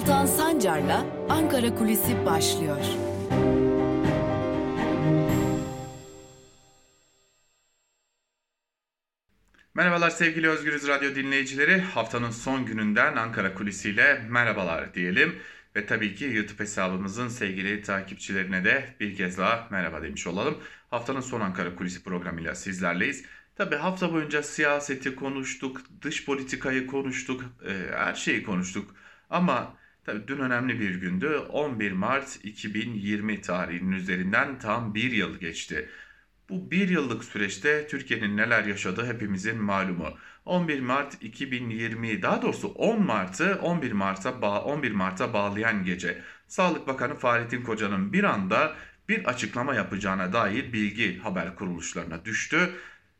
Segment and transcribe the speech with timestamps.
[0.00, 2.76] Altan Sancar'la Ankara Kulisi başlıyor.
[9.74, 11.80] Merhabalar sevgili Özgürüz Radyo dinleyicileri.
[11.80, 15.38] Haftanın son gününden Ankara Kulisi'yle merhabalar diyelim.
[15.76, 20.58] Ve tabii ki YouTube hesabımızın sevgili takipçilerine de bir kez daha merhaba demiş olalım.
[20.90, 23.24] Haftanın son Ankara Kulisi programıyla sizlerleyiz.
[23.56, 28.94] Tabii hafta boyunca siyaseti konuştuk, dış politikayı konuştuk, e, her şeyi konuştuk.
[29.30, 31.36] Ama tabii dün önemli bir gündü.
[31.48, 35.88] 11 Mart 2020 tarihinin üzerinden tam bir yıl geçti.
[36.48, 40.08] Bu bir yıllık süreçte Türkiye'nin neler yaşadığı hepimizin malumu.
[40.44, 47.14] 11 Mart 2020 daha doğrusu 10 Mart'ı 11 Mart'a 11 Mart'a bağlayan gece Sağlık Bakanı
[47.14, 48.76] Fahrettin Koca'nın bir anda
[49.08, 52.70] bir açıklama yapacağına dair bilgi haber kuruluşlarına düştü.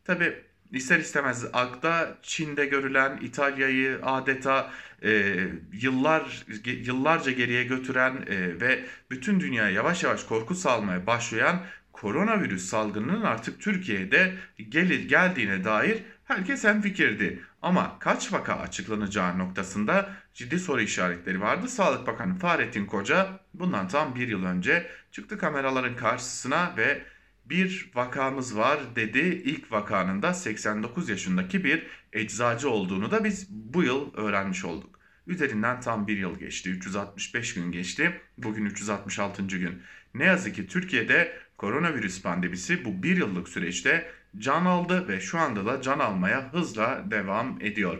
[0.05, 4.71] Tabi ister istemez akta Çin'de görülen İtalya'yı adeta
[5.03, 5.37] e,
[5.73, 13.23] yıllar yıllarca geriye götüren e, ve bütün dünyaya yavaş yavaş korku salmaya başlayan koronavirüs salgınının
[13.23, 14.35] artık Türkiye'de
[14.69, 17.43] gelir geldiğine dair herkes hemfikirdi.
[17.63, 21.69] Ama kaç vaka açıklanacağı noktasında ciddi soru işaretleri vardı.
[21.69, 27.03] Sağlık Bakanı Fahrettin Koca bundan tam bir yıl önce çıktı kameraların karşısına ve
[27.51, 29.19] bir vakamız var dedi.
[29.19, 35.01] İlk vakanın da 89 yaşındaki bir eczacı olduğunu da biz bu yıl öğrenmiş olduk.
[35.27, 36.71] Üzerinden tam bir yıl geçti.
[36.71, 38.21] 365 gün geçti.
[38.39, 39.43] Bugün 366.
[39.43, 39.83] gün.
[40.15, 45.67] Ne yazık ki Türkiye'de koronavirüs pandemisi bu bir yıllık süreçte can aldı ve şu anda
[45.67, 47.99] da can almaya hızla devam ediyor.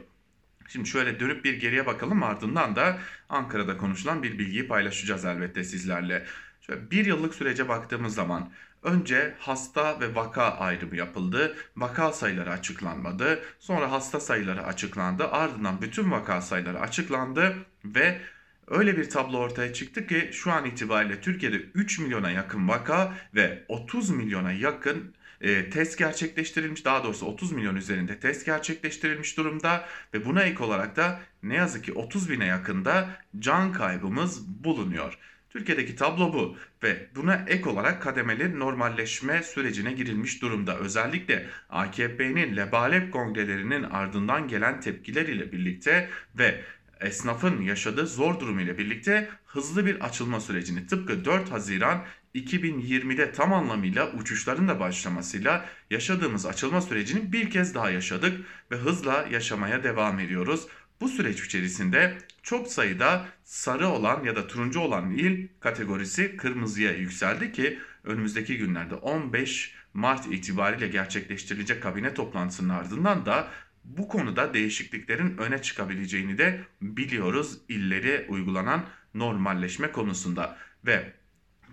[0.69, 6.27] Şimdi şöyle dönüp bir geriye bakalım ardından da Ankara'da konuşulan bir bilgiyi paylaşacağız elbette sizlerle.
[6.61, 8.51] Şöyle bir yıllık sürece baktığımız zaman
[8.83, 11.57] önce hasta ve vaka ayrımı yapıldı.
[11.77, 13.43] Vaka sayıları açıklanmadı.
[13.59, 15.29] Sonra hasta sayıları açıklandı.
[15.29, 17.55] Ardından bütün vaka sayıları açıklandı
[17.85, 18.21] ve
[18.67, 23.65] öyle bir tablo ortaya çıktı ki şu an itibariyle Türkiye'de 3 milyona yakın vaka ve
[23.69, 26.85] 30 milyona yakın e, test gerçekleştirilmiş.
[26.85, 31.85] Daha doğrusu 30 milyon üzerinde test gerçekleştirilmiş durumda ve buna ek olarak da ne yazık
[31.85, 35.19] ki 30 bine yakında can kaybımız bulunuyor.
[35.51, 40.79] Türkiye'deki tablo bu ve buna ek olarak kademeli normalleşme sürecine girilmiş durumda.
[40.79, 46.65] Özellikle AKP'nin lebalep kongrelerinin ardından gelen tepkiler ile birlikte ve
[47.01, 53.53] esnafın yaşadığı zor durum ile birlikte hızlı bir açılma sürecini tıpkı 4 Haziran 2020'de tam
[53.53, 58.41] anlamıyla uçuşların da başlamasıyla yaşadığımız açılma sürecini bir kez daha yaşadık
[58.71, 60.67] ve hızla yaşamaya devam ediyoruz.
[61.01, 67.53] Bu süreç içerisinde çok sayıda sarı olan ya da turuncu olan il kategorisi kırmızıya yükseldi
[67.53, 73.49] ki önümüzdeki günlerde 15 Mart itibariyle gerçekleştirilecek kabine toplantısının ardından da
[73.85, 78.85] bu konuda değişikliklerin öne çıkabileceğini de biliyoruz illeri uygulanan
[79.15, 80.57] normalleşme konusunda
[80.87, 81.13] ve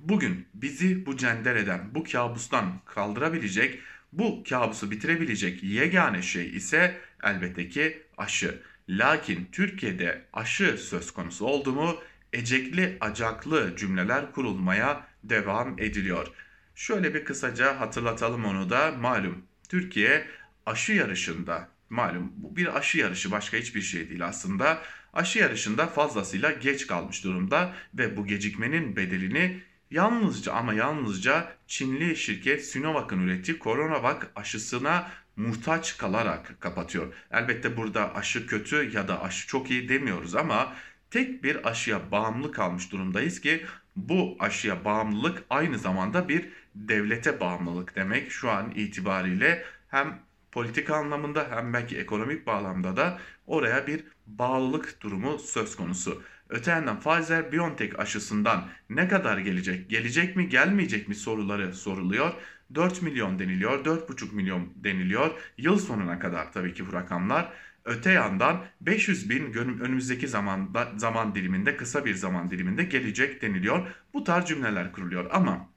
[0.03, 3.79] bugün bizi bu cendereden, bu kabustan kaldırabilecek,
[4.13, 8.61] bu kabusu bitirebilecek yegane şey ise elbette ki aşı.
[8.89, 11.97] Lakin Türkiye'de aşı söz konusu oldu mu
[12.33, 16.27] ecekli acaklı cümleler kurulmaya devam ediliyor.
[16.75, 20.27] Şöyle bir kısaca hatırlatalım onu da malum Türkiye
[20.65, 24.81] aşı yarışında malum bu bir aşı yarışı başka hiçbir şey değil aslında.
[25.13, 32.65] Aşı yarışında fazlasıyla geç kalmış durumda ve bu gecikmenin bedelini yalnızca ama yalnızca Çinli şirket
[32.65, 37.13] Sinovac'ın ürettiği Coronavac aşısına muhtaç kalarak kapatıyor.
[37.31, 40.73] Elbette burada aşı kötü ya da aşı çok iyi demiyoruz ama
[41.11, 43.65] tek bir aşıya bağımlı kalmış durumdayız ki
[43.95, 48.31] bu aşıya bağımlılık aynı zamanda bir devlete bağımlılık demek.
[48.31, 50.19] Şu an itibariyle hem
[50.51, 56.23] politik anlamında hem belki ekonomik bağlamda da oraya bir bağlılık durumu söz konusu.
[56.49, 62.33] Öte yandan Pfizer-BioNTech aşısından ne kadar gelecek, gelecek mi gelmeyecek mi soruları soruluyor.
[62.75, 65.31] 4 milyon deniliyor, 4,5 milyon deniliyor.
[65.57, 67.53] Yıl sonuna kadar tabii ki bu rakamlar.
[67.85, 73.87] Öte yandan 500 bin önümüzdeki zamanda, zaman diliminde kısa bir zaman diliminde gelecek deniliyor.
[74.13, 75.69] Bu tarz cümleler kuruluyor ama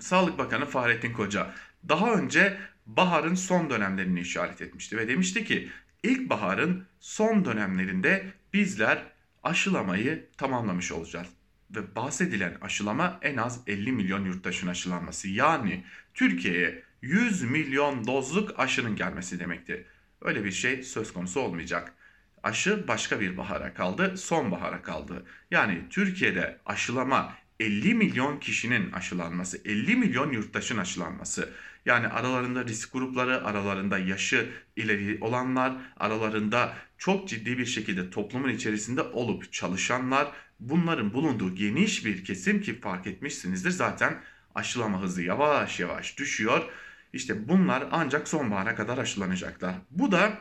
[0.00, 1.54] Sağlık Bakanı Fahrettin Koca
[1.88, 5.68] daha önce baharın son dönemlerini işaret etmişti ve demişti ki
[6.02, 9.02] ilkbaharın son dönemlerinde bizler
[9.42, 11.28] aşılamayı tamamlamış olacağız.
[11.74, 15.28] Ve bahsedilen aşılama en az 50 milyon yurttaşın aşılanması.
[15.28, 15.84] Yani
[16.14, 19.86] Türkiye'ye 100 milyon dozluk aşının gelmesi demekti.
[20.22, 21.94] Öyle bir şey söz konusu olmayacak.
[22.42, 25.26] Aşı başka bir bahara kaldı, sonbahara kaldı.
[25.50, 31.48] Yani Türkiye'de aşılama 50 milyon kişinin aşılanması, 50 milyon yurttaşın aşılanması.
[31.86, 39.02] Yani aralarında risk grupları, aralarında yaşı ileri olanlar, aralarında çok ciddi bir şekilde toplumun içerisinde
[39.02, 44.22] olup çalışanlar bunların bulunduğu geniş bir kesim ki fark etmişsinizdir zaten
[44.54, 46.64] aşılama hızı yavaş yavaş düşüyor.
[47.12, 49.74] İşte bunlar ancak sonbahara kadar aşılanacaklar.
[49.90, 50.38] Bu da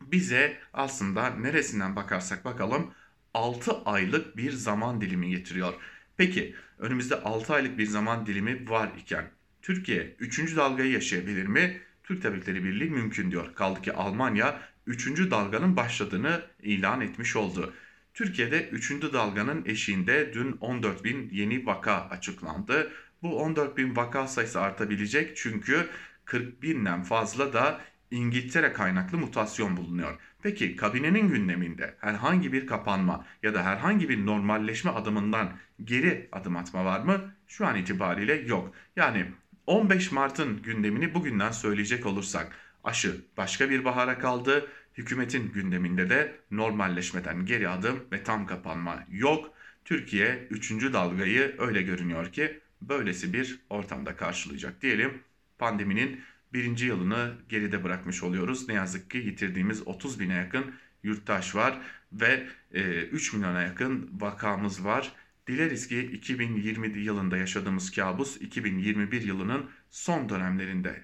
[0.00, 2.90] bize aslında neresinden bakarsak bakalım
[3.34, 5.74] 6 aylık bir zaman dilimi getiriyor.
[6.16, 9.30] Peki önümüzde 6 aylık bir zaman dilimi var iken
[9.62, 10.56] Türkiye 3.
[10.56, 11.80] dalgayı yaşayabilir mi?
[12.04, 13.54] Türk Tabipleri Birliği mümkün diyor.
[13.54, 15.30] Kaldı ki Almanya 3.
[15.30, 17.74] dalganın başladığını ilan etmiş oldu.
[18.18, 18.90] Türkiye'de 3.
[18.90, 22.92] dalganın eşiğinde dün 14 bin yeni vaka açıklandı.
[23.22, 25.88] Bu 14 bin vaka sayısı artabilecek çünkü
[26.24, 27.80] 40 binden fazla da
[28.10, 30.18] İngiltere kaynaklı mutasyon bulunuyor.
[30.42, 35.52] Peki kabinenin gündeminde herhangi bir kapanma ya da herhangi bir normalleşme adımından
[35.84, 37.34] geri adım atma var mı?
[37.48, 38.74] Şu an itibariyle yok.
[38.96, 39.26] Yani
[39.66, 42.52] 15 Mart'ın gündemini bugünden söyleyecek olursak
[42.84, 44.66] aşı başka bir bahara kaldı.
[44.98, 49.50] Hükümetin gündeminde de normalleşmeden geri adım ve tam kapanma yok.
[49.84, 50.70] Türkiye 3.
[50.70, 55.22] dalgayı öyle görünüyor ki böylesi bir ortamda karşılayacak diyelim.
[55.58, 56.20] Pandeminin
[56.52, 58.68] birinci yılını geride bırakmış oluyoruz.
[58.68, 61.78] Ne yazık ki yitirdiğimiz 30 bine yakın yurttaş var
[62.12, 65.12] ve 3 milyona yakın vakamız var.
[65.46, 71.02] Dileriz ki 2020 yılında yaşadığımız kabus 2021 yılının son dönemlerinde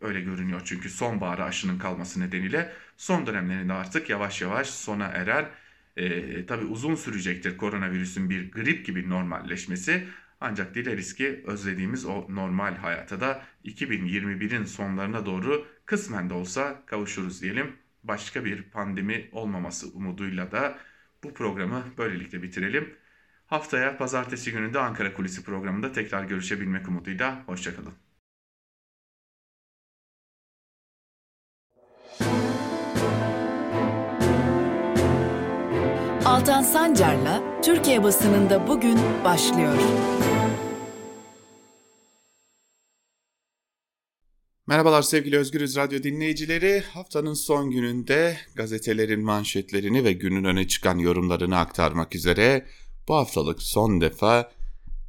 [0.00, 0.62] öyle görünüyor.
[0.64, 5.46] Çünkü sonbahara aşının kalması nedeniyle son dönemlerinde artık yavaş yavaş sona erer.
[5.96, 10.08] E, tabii uzun sürecektir koronavirüsün bir grip gibi normalleşmesi.
[10.40, 17.42] Ancak dileriz ki özlediğimiz o normal hayata da 2021'in sonlarına doğru kısmen de olsa kavuşuruz
[17.42, 17.76] diyelim.
[18.04, 20.78] Başka bir pandemi olmaması umuduyla da
[21.24, 22.94] bu programı böylelikle bitirelim.
[23.46, 27.42] Haftaya pazartesi gününde Ankara Kulisi programında tekrar görüşebilmek umuduyla.
[27.46, 28.07] Hoşçakalın.
[36.38, 39.74] Altan Sancar'la Türkiye basınında bugün başlıyor.
[44.66, 46.82] Merhabalar sevgili Özgürüz Radyo dinleyicileri.
[46.92, 52.66] Haftanın son gününde gazetelerin manşetlerini ve günün öne çıkan yorumlarını aktarmak üzere
[53.08, 54.52] bu haftalık son defa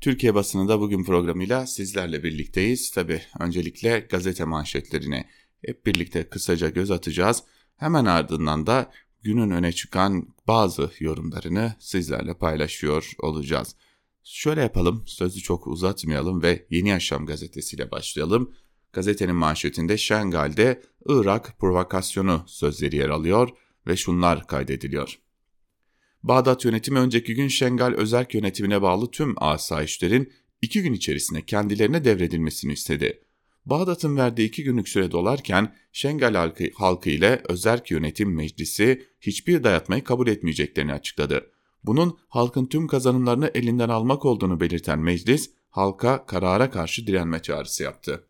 [0.02, 2.92] Türkiye basınında bugün programıyla sizlerle birlikteyiz.
[2.92, 5.30] Tabi öncelikle gazete manşetlerine
[5.66, 7.44] hep birlikte kısaca göz atacağız.
[7.78, 13.76] Hemen ardından da günün öne çıkan bazı yorumlarını sizlerle paylaşıyor olacağız.
[14.24, 18.54] Şöyle yapalım, sözü çok uzatmayalım ve Yeni Yaşam gazetesiyle başlayalım.
[18.94, 23.50] Gazetenin manşetinde Şengal'de Irak provokasyonu sözleri yer alıyor
[23.88, 25.20] ve şunlar kaydediliyor.
[26.24, 32.74] Bağdat yönetimi önceki gün Şengal özerk yönetimine bağlı tüm asayişlerin iki gün içerisinde kendilerine devredilmesini
[32.74, 33.24] istedi.
[33.66, 40.04] Bağdat'ın verdiği iki günlük süre dolarken Şengal halkı, halkı ile Özerk Yönetim Meclisi hiçbir dayatmayı
[40.04, 41.52] kabul etmeyeceklerini açıkladı.
[41.84, 48.28] Bunun halkın tüm kazanımlarını elinden almak olduğunu belirten meclis, halka karara karşı direnme çağrısı yaptı.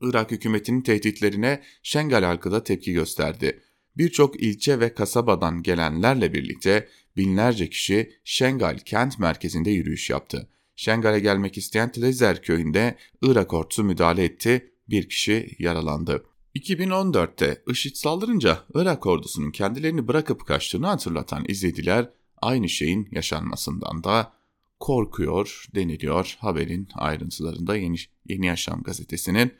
[0.00, 3.60] Irak hükümetinin tehditlerine Şengal halkı da tepki gösterdi.
[3.96, 10.48] Birçok ilçe ve kasabadan gelenlerle birlikte binlerce kişi Şengal kent merkezinde yürüyüş yaptı.
[10.76, 16.24] Şengal'e gelmek isteyen Tlezer köyünde Irak ordusu müdahale etti, bir kişi yaralandı.
[16.54, 22.10] 2014'te IŞİD saldırınca Irak ordusunun kendilerini bırakıp kaçtığını hatırlatan izlediler
[22.42, 24.32] aynı şeyin yaşanmasından da
[24.80, 29.52] korkuyor deniliyor haberin ayrıntılarında Yeni, Yeni Yaşam gazetesinin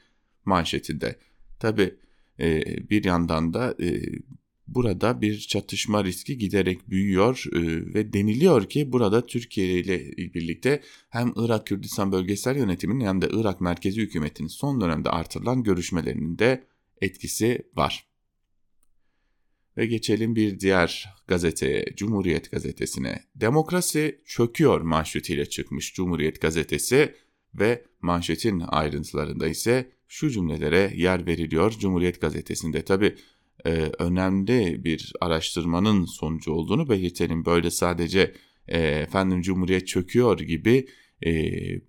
[0.44, 1.18] manşetinde.
[1.60, 1.94] Tabi
[2.40, 4.02] e, bir yandan da e,
[4.66, 7.60] burada bir çatışma riski giderek büyüyor e,
[7.94, 13.60] ve deniliyor ki burada Türkiye ile birlikte hem Irak Kürdistan Bölgesel Yönetimi'nin hem de Irak
[13.60, 16.64] Merkezi Hükümeti'nin son dönemde artırılan görüşmelerinin de
[17.00, 18.06] etkisi var.
[19.76, 23.24] Ve geçelim bir diğer gazeteye, Cumhuriyet Gazetesi'ne.
[23.34, 27.14] Demokrasi çöküyor manşetiyle çıkmış Cumhuriyet Gazetesi
[27.54, 32.84] ve manşetin ayrıntılarında ise şu cümlelere yer veriliyor Cumhuriyet Gazetesi'nde.
[32.84, 33.16] Tabi
[33.66, 37.44] e, önemli bir araştırmanın sonucu olduğunu belirtelim.
[37.44, 38.34] Böyle sadece
[38.68, 40.86] e, efendim Cumhuriyet çöküyor gibi
[41.26, 41.32] e,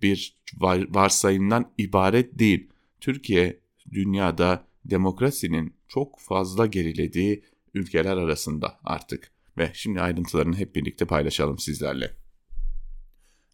[0.02, 2.68] bir var, varsayımdan ibaret değil.
[3.00, 3.60] Türkiye
[3.92, 7.42] dünyada demokrasinin çok fazla gerilediği
[7.74, 12.25] ülkeler arasında artık ve şimdi ayrıntılarını hep birlikte paylaşalım sizlerle.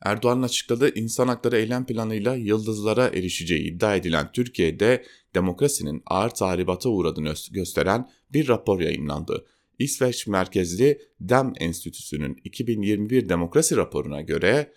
[0.04, 5.04] Erdoğan'ın açıkladığı insan hakları eylem planıyla yıldızlara erişeceği iddia edilen Türkiye'de
[5.34, 9.46] demokrasinin ağır tahribata uğradığını gösteren bir rapor yayınlandı.
[9.78, 14.72] İsveç merkezli DEM Enstitüsü'nün 2021 demokrasi raporuna göre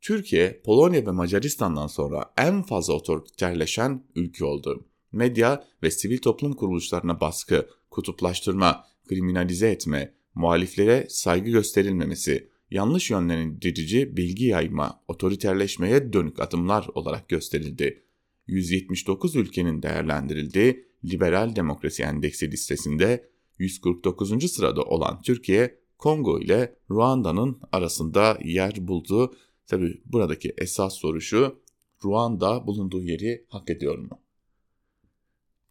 [0.00, 4.86] Türkiye, Polonya ve Macaristan'dan sonra en fazla otoriterleşen ülke oldu.
[5.12, 14.44] Medya ve sivil toplum kuruluşlarına baskı, kutuplaştırma, kriminalize etme, muhaliflere saygı gösterilmemesi, yanlış yönlendirici bilgi
[14.44, 18.02] yayma, otoriterleşmeye dönük adımlar olarak gösterildi.
[18.46, 24.52] 179 ülkenin değerlendirildiği Liberal Demokrasi Endeksi listesinde 149.
[24.52, 29.34] sırada olan Türkiye, Kongo ile Ruanda'nın arasında yer buldu.
[29.66, 31.60] Tabi buradaki esas soru şu,
[32.04, 34.20] Ruanda bulunduğu yeri hak ediyor mu?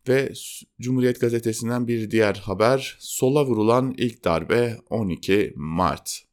[0.07, 0.33] Ve
[0.81, 6.25] Cumhuriyet Gazetesi'nden bir diğer haber, sola vurulan ilk darbe 12 Mart.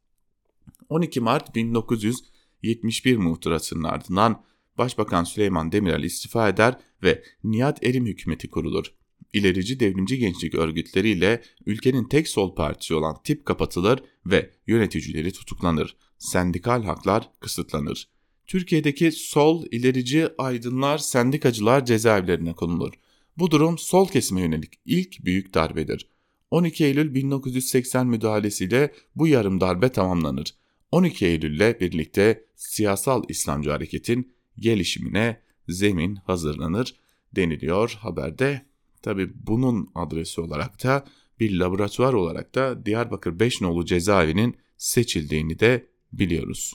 [0.92, 4.44] 12 Mart 1971 muhtırasının ardından
[4.78, 8.87] Başbakan Süleyman Demirel istifa eder ve Nihat Erim hükümeti kurulur.
[9.32, 15.96] İlerici devrimci gençlik örgütleriyle ülkenin tek sol partisi olan tip kapatılır ve yöneticileri tutuklanır.
[16.18, 18.08] Sendikal haklar kısıtlanır.
[18.46, 22.92] Türkiye'deki sol, ilerici, aydınlar, sendikacılar cezaevlerine konulur.
[23.37, 26.08] Bu durum sol kesime yönelik ilk büyük darbedir.
[26.50, 30.62] 12 Eylül 1980 müdahalesiyle bu yarım darbe tamamlanır.
[30.92, 36.94] 12 Eylül'le birlikte siyasal İslamcı hareketin gelişimine zemin hazırlanır
[37.37, 38.66] deniliyor haberde.
[39.02, 41.04] Tabi bunun adresi olarak da
[41.40, 46.72] bir laboratuvar olarak da Diyarbakır Beşnolu cezaevinin seçildiğini de biliyoruz.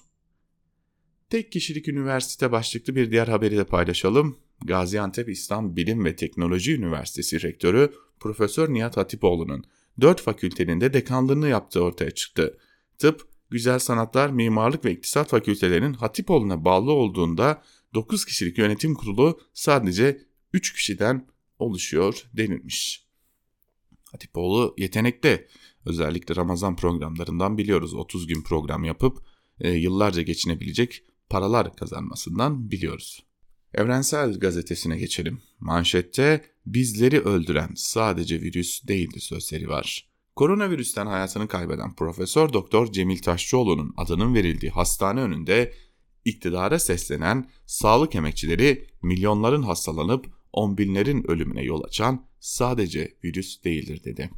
[1.30, 4.38] Tek kişilik üniversite başlıklı bir diğer haberi de paylaşalım.
[4.66, 9.64] Gaziantep İslam Bilim ve Teknoloji Üniversitesi Rektörü Profesör Nihat Hatipoğlu'nun
[10.02, 12.58] 4 fakültenin de dekanlığını yaptığı ortaya çıktı.
[12.98, 17.64] Tıp, Güzel Sanatlar, Mimarlık ve İktisat fakültelerinin Hatipoğlu'na bağlı olduğunda
[17.94, 20.22] 9 kişilik yönetim kurulu sadece
[20.54, 21.28] 3 kişiden
[21.60, 23.08] oluşuyor denilmiş.
[24.12, 25.48] Hatipoğlu yetenekli.
[25.86, 29.18] Özellikle Ramazan programlarından biliyoruz 30 gün program yapıp
[29.60, 33.24] e, yıllarca geçinebilecek paralar kazanmasından biliyoruz.
[33.74, 35.42] Evrensel Gazetesi'ne geçelim.
[35.60, 40.08] Manşette bizleri öldüren sadece virüs değildi sözleri var.
[40.38, 45.74] Koronavirüsten hayatını kaybeden Profesör Doktor Cemil Taşçıoğlu'nun adının verildiği hastane önünde
[46.26, 54.30] iktidara seslenen sağlık emekçileri milyonların hastalanıp on binlerin ölümüne yol açan sadece virüs değildir dedi.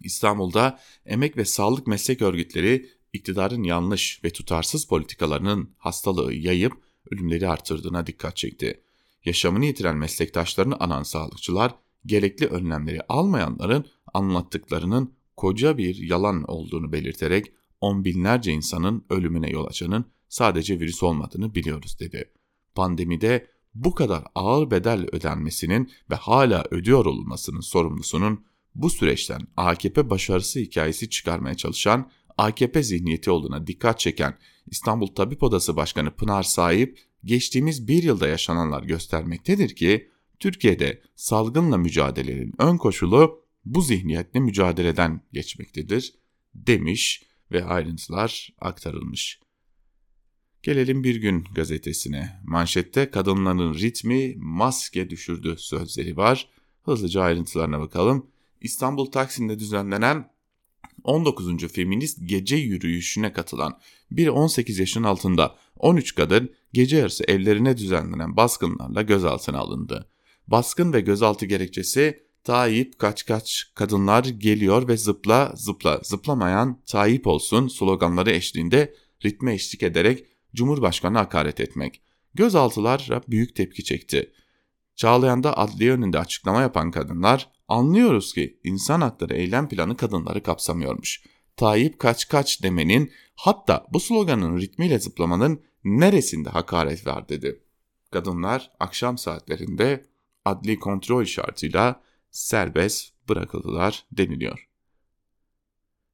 [0.00, 6.72] İstanbul'da emek ve sağlık meslek örgütleri iktidarın yanlış ve tutarsız politikalarının hastalığı yayıp
[7.10, 8.82] ölümleri artırdığına dikkat çekti.
[9.24, 11.74] Yaşamını yitiren meslektaşlarını anan sağlıkçılar
[12.06, 20.04] gerekli önlemleri almayanların anlattıklarının koca bir yalan olduğunu belirterek on binlerce insanın ölümüne yol açanın
[20.28, 22.32] sadece virüs olmadığını biliyoruz dedi.
[22.74, 28.44] Pandemide bu kadar ağır bedel ödenmesinin ve hala ödüyor olmasının sorumlusunun
[28.74, 35.76] bu süreçten AKP başarısı hikayesi çıkarmaya çalışan AKP zihniyeti olduğuna dikkat çeken İstanbul Tabip Odası
[35.76, 40.11] Başkanı Pınar Sahip geçtiğimiz bir yılda yaşananlar göstermektedir ki
[40.42, 46.14] Türkiye'de salgınla mücadelenin ön koşulu bu zihniyetle mücadeleden geçmektedir
[46.54, 47.22] demiş
[47.52, 49.40] ve ayrıntılar aktarılmış.
[50.62, 52.40] Gelelim bir gün gazetesine.
[52.44, 56.48] Manşette kadınların ritmi maske düşürdü sözleri var.
[56.82, 58.26] Hızlıca ayrıntılarına bakalım.
[58.60, 60.32] İstanbul Taksim'de düzenlenen
[61.04, 61.66] 19.
[61.72, 63.78] Feminist Gece Yürüyüşü'ne katılan
[64.10, 70.08] bir 18 yaşın altında 13 kadın gece yarısı evlerine düzenlenen baskınlarla gözaltına alındı.
[70.46, 77.68] Baskın ve gözaltı gerekçesi Tayyip kaç kaç kadınlar geliyor ve zıpla zıpla zıplamayan Tayyip olsun
[77.68, 78.94] sloganları eşliğinde
[79.24, 82.02] ritme eşlik ederek Cumhurbaşkanı hakaret etmek.
[82.34, 84.32] Gözaltılar büyük tepki çekti.
[84.96, 91.24] Çağlayan'da adliye önünde açıklama yapan kadınlar anlıyoruz ki insan hakları eylem planı kadınları kapsamıyormuş.
[91.56, 97.62] Tayyip kaç kaç demenin hatta bu sloganın ritmiyle zıplamanın neresinde hakaret var dedi.
[98.10, 100.04] Kadınlar akşam saatlerinde
[100.44, 104.68] adli kontrol şartıyla serbest bırakıldılar deniliyor.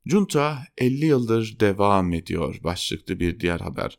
[0.07, 3.99] Junta 50 yıldır devam ediyor başlıklı bir diğer haber.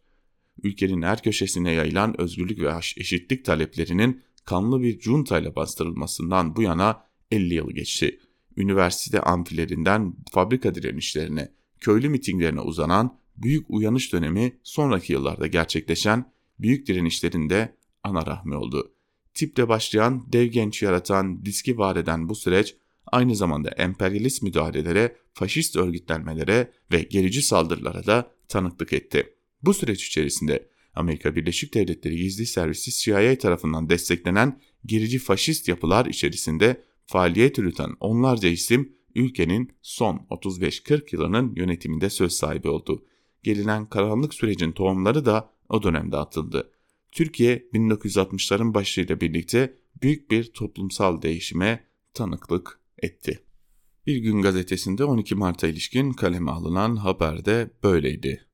[0.64, 7.04] Ülkenin her köşesine yayılan özgürlük ve eşitlik taleplerinin kanlı bir junta ile bastırılmasından bu yana
[7.32, 8.20] 50 yıl geçti.
[8.58, 17.50] Üniversite amfilerinden fabrika direnişlerine, köylü mitinglerine uzanan büyük uyanış dönemi sonraki yıllarda gerçekleşen büyük direnişlerin
[17.50, 18.92] de ana rahmi oldu.
[19.40, 25.76] Tiple başlayan, dev genç yaratan, diski var eden bu süreç aynı zamanda emperyalist müdahalelere, faşist
[25.76, 29.34] örgütlenmelere ve gerici saldırılara da tanıklık etti.
[29.62, 36.84] Bu süreç içerisinde Amerika Birleşik Devletleri Gizli Servisi CIA tarafından desteklenen gerici faşist yapılar içerisinde
[37.06, 43.06] faaliyet yürüten onlarca isim ülkenin son 35-40 yılının yönetiminde söz sahibi oldu.
[43.44, 46.72] Gelinen karanlık sürecin tohumları da o dönemde atıldı.
[47.12, 53.44] Türkiye 1960'ların başıyla birlikte büyük bir toplumsal değişime tanıklık etti.
[54.08, 58.46] Bir gün gazetesinde 12 Mart'a ilişkin kaleme alınan haberde böyleydi.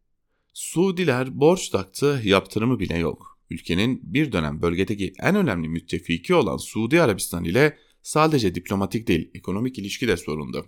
[0.54, 3.40] Suudiler borç taktı, yaptırımı bile yok.
[3.50, 9.80] Ülkenin bir dönem bölgedeki en önemli müttefiki olan Suudi Arabistan ile sadece diplomatik değil, ekonomik
[9.80, 10.66] ilişki de sorundu.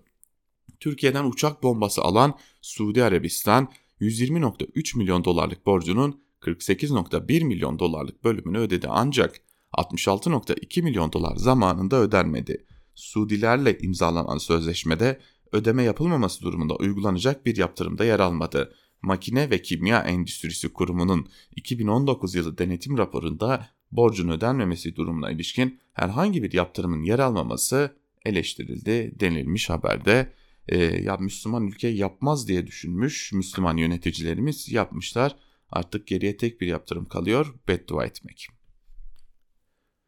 [0.79, 8.87] Türkiye'den uçak bombası alan Suudi Arabistan 120.3 milyon dolarlık borcunun 48.1 milyon dolarlık bölümünü ödedi
[8.89, 9.35] ancak
[9.73, 12.65] 66.2 milyon dolar zamanında ödenmedi.
[12.95, 15.19] Suudilerle imzalanan sözleşmede
[15.51, 18.73] ödeme yapılmaması durumunda uygulanacak bir yaptırımda yer almadı.
[19.01, 26.53] Makine ve Kimya Endüstrisi Kurumu'nun 2019 yılı denetim raporunda borcun ödenmemesi durumuna ilişkin herhangi bir
[26.53, 30.33] yaptırımın yer almaması eleştirildi denilmiş haberde.
[30.67, 35.35] Ee, ya Müslüman ülke yapmaz diye düşünmüş Müslüman yöneticilerimiz yapmışlar.
[35.69, 38.47] Artık geriye tek bir yaptırım kalıyor beddua etmek.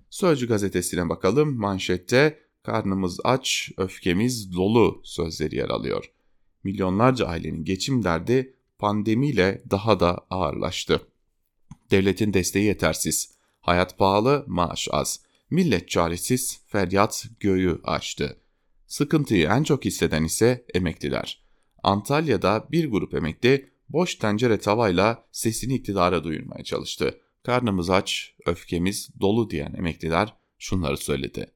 [0.09, 6.11] Sözcü gazetesine bakalım manşette karnımız aç, öfkemiz dolu sözleri yer alıyor.
[6.63, 11.01] Milyonlarca ailenin geçim derdi pandemiyle daha da ağırlaştı.
[11.91, 15.21] Devletin desteği yetersiz, hayat pahalı, maaş az.
[15.49, 18.37] Millet çaresiz, feryat göğü açtı.
[18.87, 21.43] Sıkıntıyı en çok hisseden ise emekliler.
[21.83, 27.19] Antalya'da bir grup emekli boş tencere tavayla sesini iktidara duyurmaya çalıştı.
[27.43, 31.51] Karnımız aç, öfkemiz dolu diyen emekliler şunları söyledi.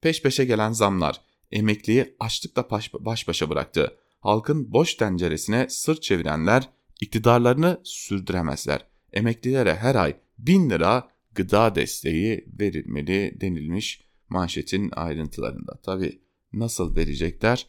[0.00, 1.20] Peş peşe gelen zamlar
[1.52, 3.96] emekliyi açlıkla baş başa bıraktı.
[4.20, 6.68] Halkın boş tenceresine sırt çevirenler
[7.00, 8.86] iktidarlarını sürdüremezler.
[9.12, 15.80] Emeklilere her ay bin lira gıda desteği verilmeli denilmiş manşetin ayrıntılarında.
[15.82, 17.66] Tabi nasıl verecekler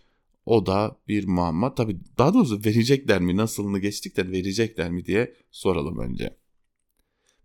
[0.47, 1.75] o da bir muamma.
[1.75, 6.37] Tabi daha doğrusu verecekler mi nasılını geçtik de verecekler mi diye soralım önce.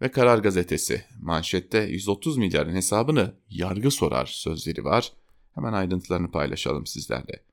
[0.02, 5.12] Ve Karar Gazetesi manşette 130 milyarın hesabını yargı sorar sözleri var.
[5.54, 7.44] Hemen ayrıntılarını paylaşalım sizlerle.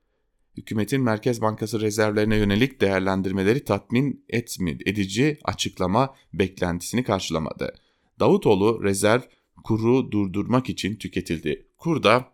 [0.56, 7.74] Hükümetin Merkez Bankası rezervlerine yönelik değerlendirmeleri tatmin etmi, edici açıklama beklentisini karşılamadı.
[8.20, 9.20] Davutoğlu rezerv
[9.64, 11.66] kuru durdurmak için tüketildi.
[11.78, 12.32] Kur da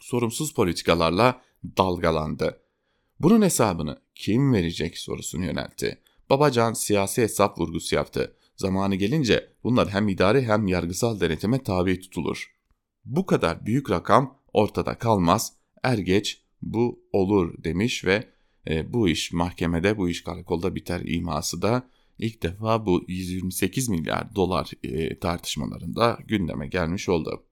[0.00, 1.45] sorumsuz politikalarla
[1.76, 2.60] dalgalandı.
[3.20, 5.98] Bunun hesabını kim verecek sorusunu yöneltti.
[6.30, 8.36] Babacan siyasi hesap vurgusu yaptı.
[8.56, 12.56] Zamanı gelince bunlar hem idari hem yargısal denetime tabi tutulur.
[13.04, 15.52] Bu kadar büyük rakam ortada kalmaz,
[15.82, 18.28] er geç bu olur demiş ve
[18.68, 24.34] e, bu iş mahkemede, bu iş karakolda biter iması da ilk defa bu 128 milyar
[24.34, 27.46] dolar e, tartışmalarında gündeme gelmiş oldu.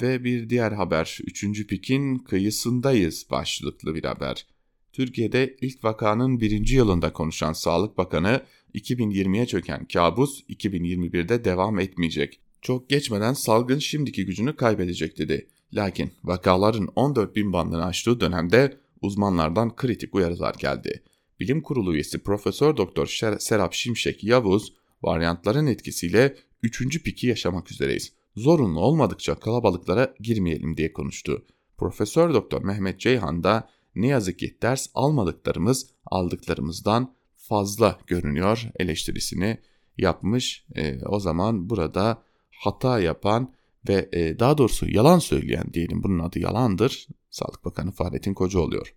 [0.00, 1.66] Ve bir diğer haber, 3.
[1.66, 4.46] pikin kıyısındayız başlıklı bir haber.
[4.92, 8.42] Türkiye'de ilk vakanın birinci yılında konuşan Sağlık Bakanı
[8.74, 12.40] 2020'ye çöken kabus 2021'de devam etmeyecek.
[12.62, 15.48] Çok geçmeden salgın şimdiki gücünü kaybedecek dedi.
[15.72, 21.02] Lakin vakaların 14 bin bandını aştığı dönemde uzmanlardan kritik uyarılar geldi.
[21.40, 23.06] Bilim Kurulu üyesi Profesör Doktor
[23.38, 27.02] Serap Şimşek Yavuz, varyantların etkisiyle 3.
[27.02, 28.12] piki yaşamak üzereyiz.
[28.36, 31.46] Zorunlu olmadıkça kalabalıklara girmeyelim diye konuştu.
[31.78, 39.58] Profesör Doktor Mehmet Ceyhan da ne yazık ki ders almadıklarımız aldıklarımızdan fazla görünüyor eleştirisini
[39.98, 40.66] yapmış.
[40.74, 43.52] E, o zaman burada hata yapan
[43.88, 47.08] ve e, daha doğrusu yalan söyleyen diyelim bunun adı yalandır.
[47.30, 48.94] Sağlık Bakanı Fahrettin Koca oluyor.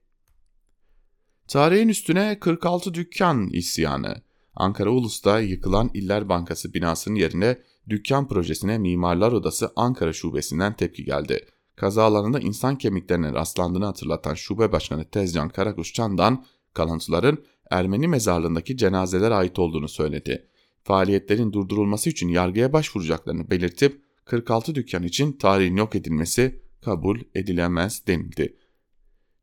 [1.48, 4.22] Tarihin üstüne 46 dükkan isyanı.
[4.56, 7.58] Ankara Ulus'ta yıkılan İller Bankası binasının yerine
[7.90, 11.46] dükkan projesine Mimarlar Odası Ankara Şubesi'nden tepki geldi.
[11.76, 17.38] Kaza alanında insan kemiklerine rastlandığını hatırlatan Şube Başkanı Tezcan Karakuşçan'dan kalıntıların
[17.72, 20.48] Ermeni mezarlığındaki cenazeler ait olduğunu söyledi.
[20.84, 28.58] Faaliyetlerin durdurulması için yargıya başvuracaklarını belirtip 46 dükkan için tarihin yok edilmesi kabul edilemez denildi.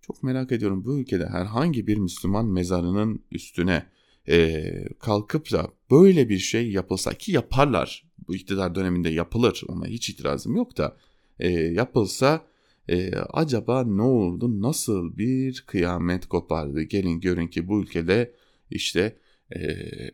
[0.03, 3.87] Çok merak ediyorum bu ülkede herhangi bir Müslüman mezarının üstüne
[4.29, 4.65] e,
[4.99, 10.57] kalkıp da böyle bir şey yapılsa ki yaparlar bu iktidar döneminde yapılır ona hiç itirazım
[10.57, 10.97] yok da
[11.39, 12.47] e, yapılsa
[12.89, 18.35] e, acaba ne oldu nasıl bir kıyamet kopardı gelin görün ki bu ülkede
[18.71, 19.17] işte
[19.51, 19.61] e,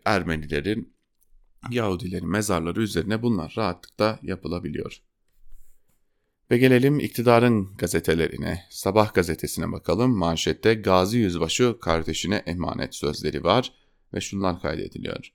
[0.04, 0.92] Ermenilerin
[1.70, 5.02] Yahudilerin mezarları üzerine bunlar rahatlıkla yapılabiliyor.
[6.50, 8.66] Ve gelelim iktidarın gazetelerine.
[8.70, 10.16] Sabah gazetesine bakalım.
[10.16, 13.72] Manşette Gazi Yüzbaşı kardeşine emanet sözleri var
[14.14, 15.32] ve şunlar kaydediliyor.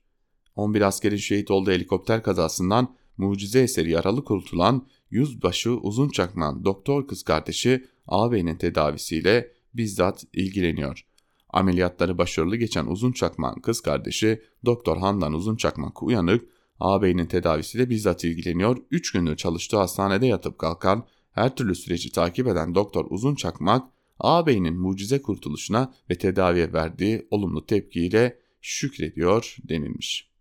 [0.56, 7.22] 11 askerin şehit olduğu helikopter kazasından mucize eseri yaralı kurtulan Yüzbaşı Uzun Çakman doktor kız
[7.22, 11.06] kardeşi ağabeyinin tedavisiyle bizzat ilgileniyor.
[11.48, 16.44] Ameliyatları başarılı geçen Uzun Çakman kız kardeşi Doktor Handan Uzun Çakmak uyanık
[16.80, 18.76] ağabeyinin tedavisiyle bizzat ilgileniyor.
[18.90, 23.88] 3 gündür çalıştığı hastanede yatıp kalkan Her türlü süreci takip eden Doktor Uzun Çakmak,
[24.18, 30.33] ağabeyinin mucize kurtuluşuna ve tedaviye verdiği olumlu tepkiyle şükrediyor denilmiş.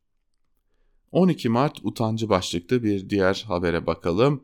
[1.13, 4.43] 12 Mart utancı başlıklı bir diğer habere bakalım.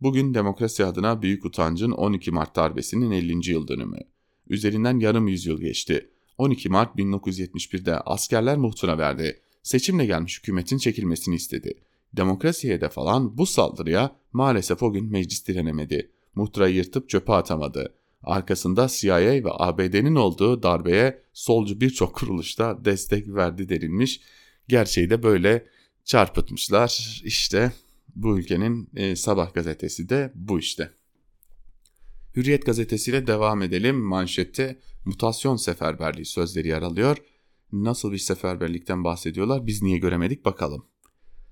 [0.00, 3.50] Bugün demokrasi adına büyük utancın 12 Mart darbesinin 50.
[3.50, 3.98] yıl dönümü.
[4.48, 6.10] Üzerinden yarım yüzyıl geçti.
[6.38, 9.40] 12 Mart 1971'de askerler muhtına verdi.
[9.62, 11.74] Seçimle gelmiş hükümetin çekilmesini istedi.
[12.12, 16.10] Demokrasiye hedef alan bu saldırıya maalesef o gün meclis direnemedi.
[16.34, 17.94] Muhtırayı yırtıp çöpe atamadı.
[18.22, 24.20] Arkasında CIA ve ABD'nin olduğu darbeye solcu birçok kuruluşta destek verdi denilmiş.
[24.68, 25.66] Gerçeği de böyle
[26.04, 27.22] çarpıtmışlar.
[27.24, 27.72] İşte
[28.16, 30.90] bu ülkenin e, sabah gazetesi de bu işte.
[32.36, 34.00] Hürriyet gazetesiyle devam edelim.
[34.00, 37.16] Manşette mutasyon seferberliği sözleri yer alıyor.
[37.72, 40.86] Nasıl bir seferberlikten bahsediyorlar biz niye göremedik bakalım.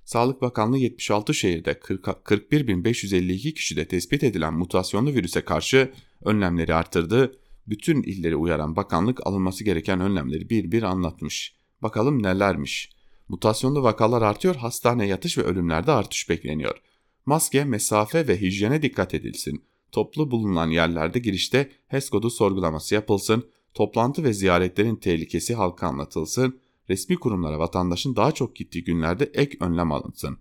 [0.04, 5.92] Sağlık Bakanlığı 76 şehirde 41.552 kişide tespit edilen mutasyonlu virüse karşı
[6.24, 7.40] önlemleri arttırdı.
[7.66, 11.56] Bütün illeri uyaran bakanlık alınması gereken önlemleri bir bir anlatmış.
[11.82, 12.97] Bakalım nelermiş.
[13.28, 16.82] Mutasyonlu vakalar artıyor, hastane yatış ve ölümlerde artış bekleniyor.
[17.26, 19.64] Maske, mesafe ve hijyene dikkat edilsin.
[19.92, 23.48] Toplu bulunan yerlerde girişte HES kodu sorgulaması yapılsın.
[23.74, 26.60] Toplantı ve ziyaretlerin tehlikesi halka anlatılsın.
[26.90, 30.38] Resmi kurumlara vatandaşın daha çok gittiği günlerde ek önlem alınsın.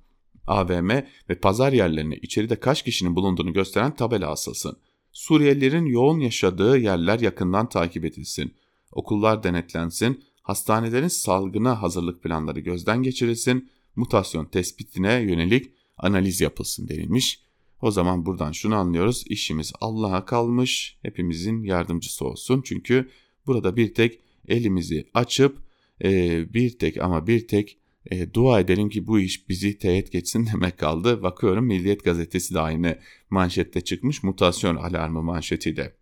[0.48, 0.90] AVM
[1.30, 4.78] ve pazar yerlerine içeride kaç kişinin bulunduğunu gösteren tabela asılsın.
[5.12, 8.54] Suriyelilerin yoğun yaşadığı yerler yakından takip edilsin.
[8.92, 17.40] Okullar denetlensin, hastanelerin salgına hazırlık planları gözden geçirilsin, mutasyon tespitine yönelik analiz yapılsın denilmiş.
[17.82, 19.24] O zaman buradan şunu anlıyoruz.
[19.28, 20.98] İşimiz Allah'a kalmış.
[21.02, 22.62] Hepimizin yardımcısı olsun.
[22.66, 23.10] Çünkü
[23.48, 25.58] burada bir tek elimizi açıp
[26.04, 27.78] e, bir tek ama bir tek
[28.12, 31.24] e, dua edelim ki bu iş bizi teğet geçsin demek kaldı.
[31.24, 35.96] Bakıyorum Milliyet Gazetesi de aynı manşette çıkmış mutasyon alarmı manşetiyle.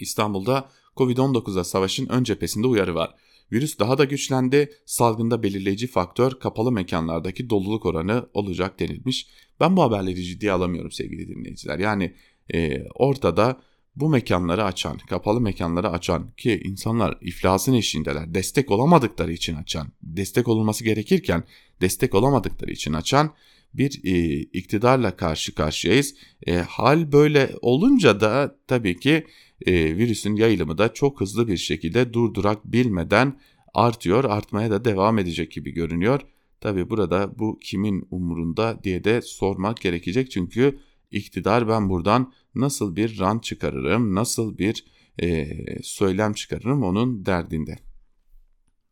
[0.00, 3.14] İstanbul'da Covid-19'a savaşın ön cephesinde uyarı var.
[3.52, 9.28] Virüs daha da güçlendi, salgında belirleyici faktör kapalı mekanlardaki doluluk oranı olacak denilmiş.
[9.60, 11.78] Ben bu haberleri ciddiye alamıyorum sevgili dinleyiciler.
[11.78, 12.14] Yani
[12.54, 13.60] e, ortada
[13.96, 20.48] bu mekanları açan, kapalı mekanları açan ki insanlar iflasın eşiğindeler, destek olamadıkları için açan, destek
[20.48, 21.44] olunması gerekirken
[21.80, 23.34] destek olamadıkları için açan
[23.74, 26.14] bir e, iktidarla karşı karşıyayız.
[26.46, 29.26] E, hal böyle olunca da tabii ki
[29.66, 33.40] e, virüsün yayılımı da çok hızlı bir şekilde durdurak bilmeden
[33.74, 36.20] artıyor, artmaya da devam edecek gibi görünüyor.
[36.60, 40.78] Tabii burada bu kimin umurunda diye de sormak gerekecek çünkü
[41.10, 44.84] iktidar ben buradan nasıl bir rant çıkarırım, nasıl bir
[45.22, 45.48] e,
[45.82, 47.78] söylem çıkarırım onun derdinde.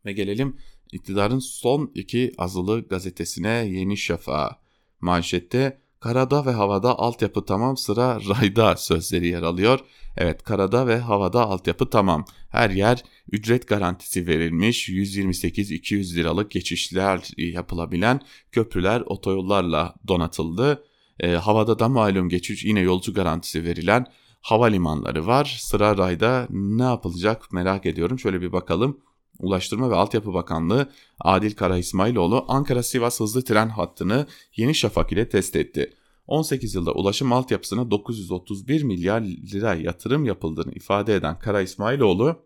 [0.05, 0.57] Ve gelelim
[0.91, 4.59] iktidarın son iki azılı gazetesine Yeni Şafak'a.
[5.01, 9.79] Manşette karada ve havada altyapı tamam sıra rayda sözleri yer alıyor.
[10.17, 12.25] Evet karada ve havada altyapı tamam.
[12.49, 20.83] Her yer ücret garantisi verilmiş 128-200 liralık geçişler yapılabilen köprüler otoyollarla donatıldı.
[21.19, 24.05] E, havada da malum geçiş yine yolcu garantisi verilen
[24.41, 25.57] havalimanları var.
[25.59, 28.19] Sıra rayda ne yapılacak merak ediyorum.
[28.19, 28.99] Şöyle bir bakalım.
[29.39, 35.55] Ulaştırma ve Altyapı Bakanlığı Adil Kara İsmailoğlu Ankara-Sivas hızlı tren hattını Yeni Şafak ile test
[35.55, 35.93] etti.
[36.27, 42.45] 18 yılda ulaşım altyapısına 931 milyar lira yatırım yapıldığını ifade eden Kara İsmailoğlu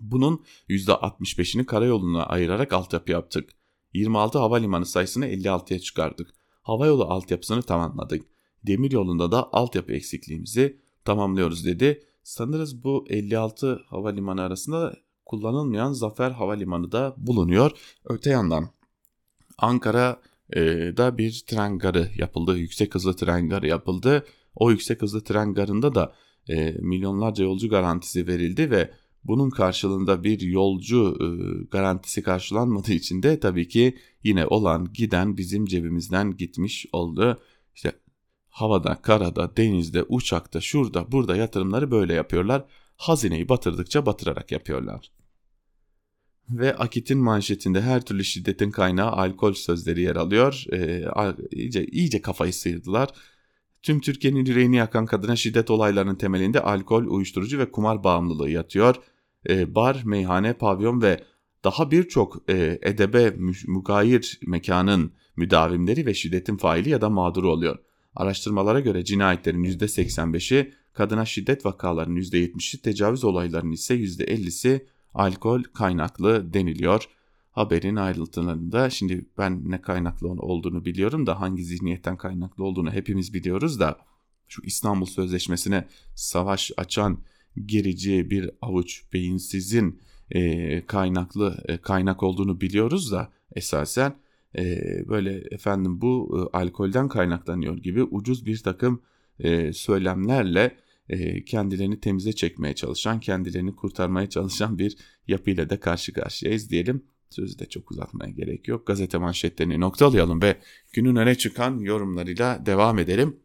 [0.00, 3.50] bunun %65'ini karayoluna ayırarak altyapı yaptık.
[3.94, 6.30] 26 havalimanı sayısını 56'ya çıkardık.
[6.62, 8.24] Havayolu altyapısını tamamladık.
[8.66, 12.02] Demiryolunda da altyapı eksikliğimizi tamamlıyoruz dedi.
[12.22, 14.96] Sanırız bu 56 havalimanı arasında
[15.30, 17.70] kullanılmayan Zafer Havalimanı da bulunuyor.
[18.04, 18.68] Öte yandan
[19.58, 22.58] Ankara'da bir tren garı yapıldı.
[22.58, 24.24] Yüksek hızlı tren garı yapıldı.
[24.54, 26.12] O yüksek hızlı tren garında da
[26.48, 28.90] e, milyonlarca yolcu garantisi verildi ve
[29.24, 31.26] bunun karşılığında bir yolcu e,
[31.70, 37.40] garantisi karşılanmadığı için de tabii ki yine olan giden bizim cebimizden gitmiş oldu.
[37.74, 37.92] İşte
[38.48, 42.64] havada, karada, denizde, uçakta, şurada, burada yatırımları böyle yapıyorlar.
[42.96, 45.19] Hazineyi batırdıkça batırarak yapıyorlar.
[46.50, 50.64] Ve Akit'in manşetinde her türlü şiddetin kaynağı alkol sözleri yer alıyor.
[50.72, 51.04] E,
[51.50, 53.08] iyice, iyice kafayı sıyırdılar.
[53.82, 58.94] Tüm Türkiye'nin yüreğini yakan kadına şiddet olaylarının temelinde alkol, uyuşturucu ve kumar bağımlılığı yatıyor.
[59.48, 61.20] E, bar, meyhane, pavyon ve
[61.64, 63.36] daha birçok e, edebe
[63.66, 67.78] mugayir mekanın müdavimleri ve şiddetin faili ya da mağduru oluyor.
[68.14, 77.08] Araştırmalara göre cinayetlerin %85'i, kadına şiddet vakalarının %70'i, tecavüz olaylarının ise %50'si alkol kaynaklı deniliyor.
[77.50, 83.80] Haberin ayrıntılarında şimdi ben ne kaynaklı olduğunu biliyorum da hangi zihniyetten kaynaklı olduğunu hepimiz biliyoruz
[83.80, 83.98] da
[84.48, 87.18] şu İstanbul Sözleşmesi'ne savaş açan
[87.66, 94.14] gerici bir avuç beyinsizin e, kaynaklı e, kaynak olduğunu biliyoruz da esasen
[94.58, 94.64] e,
[95.08, 99.02] böyle efendim bu e, alkolden kaynaklanıyor gibi ucuz bir takım
[99.38, 100.76] e, söylemlerle
[101.46, 104.96] kendilerini temize çekmeye çalışan, kendilerini kurtarmaya çalışan bir
[105.28, 107.04] yapıyla da karşı karşıyayız diyelim.
[107.30, 108.86] Sözü de çok uzatmaya gerek yok.
[108.86, 110.56] Gazete manşetlerini noktalayalım ve
[110.92, 113.36] günün öne çıkan yorumlarıyla devam edelim.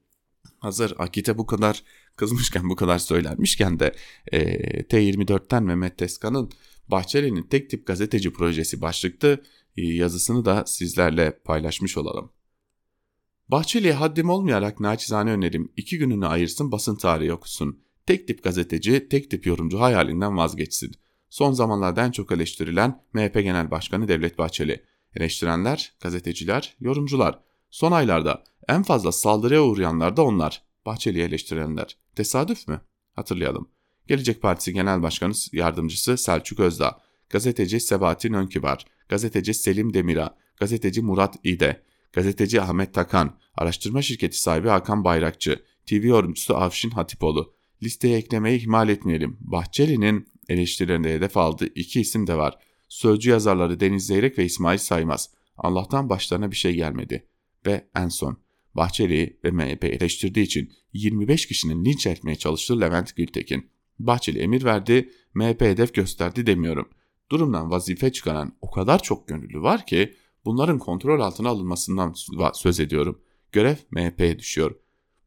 [0.59, 1.83] Hazır Akit'e bu kadar
[2.15, 3.95] kızmışken bu kadar söylenmişken de
[4.31, 4.41] e,
[4.81, 6.49] T24'ten Mehmet Teskan'ın
[6.87, 9.43] Bahçeli'nin tek tip gazeteci projesi başlıklı
[9.77, 12.31] e, yazısını da sizlerle paylaşmış olalım.
[13.47, 17.79] Bahçeli'ye haddim olmayarak naçizane önerim iki gününü ayırsın basın tarihi okusun.
[18.05, 20.91] Tek tip gazeteci, tek tip yorumcu hayalinden vazgeçsin.
[21.29, 24.83] Son zamanlarda en çok eleştirilen MHP Genel Başkanı Devlet Bahçeli.
[25.15, 27.39] Eleştirenler, gazeteciler, yorumcular.
[27.69, 30.63] Son aylarda en fazla saldırıya uğrayanlar da onlar.
[30.85, 31.97] Bahçeli'yi eleştirenler.
[32.15, 32.81] Tesadüf mü?
[33.13, 33.69] Hatırlayalım.
[34.07, 41.35] Gelecek Partisi Genel Başkanı Yardımcısı Selçuk Özdağ, gazeteci Sebahattin Önkibar, gazeteci Selim Demira, gazeteci Murat
[41.43, 41.81] İde,
[42.15, 47.53] gazeteci Ahmet Takan, araştırma şirketi sahibi Hakan Bayrakçı, TV yorumcusu Avşin Hatipoğlu.
[47.83, 49.37] Listeye eklemeyi ihmal etmeyelim.
[49.39, 52.57] Bahçeli'nin eleştirilerinde hedef aldığı iki isim de var.
[52.89, 55.29] Sözcü yazarları Deniz Zeyrek ve İsmail Saymaz.
[55.57, 57.27] Allah'tan başlarına bir şey gelmedi.
[57.65, 58.37] Ve en son
[58.75, 63.69] Bahçeli ve MHP eleştirdiği için 25 kişinin linç etmeye çalıştığı Levent Gültekin.
[63.99, 66.89] Bahçeli emir verdi, MHP hedef gösterdi demiyorum.
[67.31, 70.13] Durumdan vazife çıkaran o kadar çok gönüllü var ki
[70.45, 72.13] bunların kontrol altına alınmasından
[72.53, 73.21] söz ediyorum.
[73.51, 74.75] Görev MHP'ye düşüyor.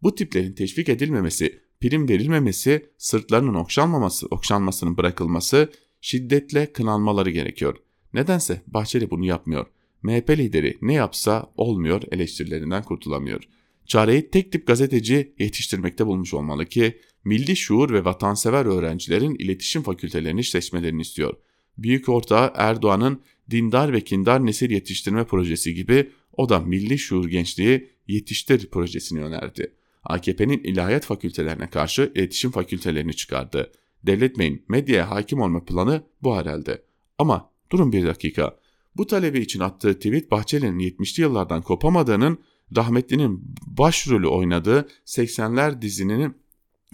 [0.03, 7.77] Bu tiplerin teşvik edilmemesi, prim verilmemesi, sırtlarının okşanmaması, okşanmasının bırakılması, şiddetle kınanmaları gerekiyor.
[8.15, 9.67] Nedense Bahçeli bunu yapmıyor.
[10.03, 13.43] MHP lideri ne yapsa olmuyor eleştirilerinden kurtulamıyor.
[13.87, 20.45] Çareyi tek tip gazeteci yetiştirmekte bulmuş olmalı ki milli şuur ve vatansever öğrencilerin iletişim fakültelerini
[20.45, 21.37] seçmelerini istiyor.
[21.79, 27.91] Büyük ortağı Erdoğan'ın dindar ve kindar nesil yetiştirme projesi gibi o da milli şuur gençliği
[28.09, 29.73] yetiştir projesini önerdi.
[30.05, 33.73] AKP'nin ilahiyat fakültelerine karşı iletişim fakültelerini çıkardı.
[34.03, 36.83] Devlet Bey'in medyaya hakim olma planı bu herhalde.
[37.19, 38.57] Ama durun bir dakika.
[38.97, 42.38] Bu talebi için attığı tweet Bahçeli'nin 70'li yıllardan kopamadığının
[42.77, 46.35] rahmetlinin başrolü oynadığı 80'ler dizinin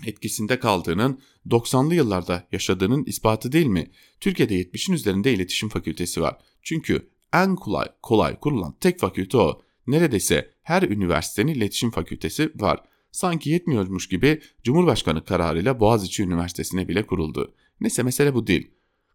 [0.06, 3.90] etkisinde kaldığının 90'lı yıllarda yaşadığının ispatı değil mi?
[4.20, 6.36] Türkiye'de 70'in üzerinde iletişim fakültesi var.
[6.62, 9.62] Çünkü en kolay kolay kurulan tek fakülte o.
[9.86, 12.80] Neredeyse her üniversitenin iletişim fakültesi var.
[13.12, 17.54] Sanki yetmiyormuş gibi Cumhurbaşkanı kararıyla Boğaziçi Üniversitesi'ne bile kuruldu.
[17.80, 18.70] Neyse mesele bu değil.